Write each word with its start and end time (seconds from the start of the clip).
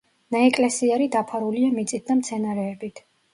ნაეკლესიარი 0.35 1.07
დაფარულია 1.17 1.69
მიწით 1.75 2.09
და 2.09 2.17
მცენარეებით. 2.23 3.05